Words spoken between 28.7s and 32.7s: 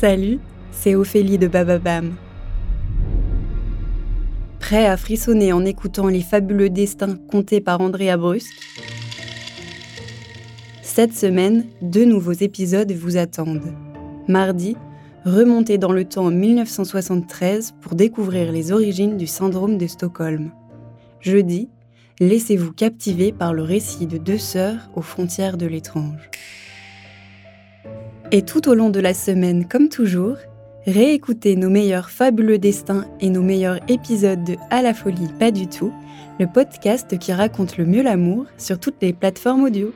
long de la semaine, comme toujours, réécoutez nos meilleurs fabuleux